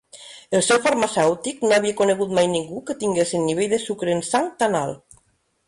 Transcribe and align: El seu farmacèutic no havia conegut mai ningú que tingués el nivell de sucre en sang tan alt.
El 0.59 0.61
seu 0.67 0.79
farmacèutic 0.85 1.59
no 1.65 1.75
havia 1.77 1.97
conegut 1.99 2.33
mai 2.39 2.49
ningú 2.55 2.81
que 2.89 2.97
tingués 3.05 3.37
el 3.41 3.47
nivell 3.53 3.71
de 3.77 3.81
sucre 3.87 4.17
en 4.19 4.27
sang 4.33 4.51
tan 4.65 4.83
alt. 4.85 5.21